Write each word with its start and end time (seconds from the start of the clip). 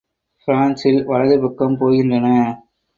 பிரான்சில் 0.47 1.05
வலது 1.05 1.37
பக்கம் 1.39 1.77
போகின்றன. 1.77 2.27